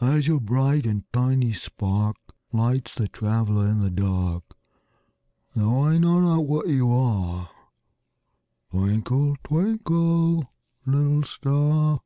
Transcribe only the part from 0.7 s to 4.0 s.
and tiny spark Lights the traveler in the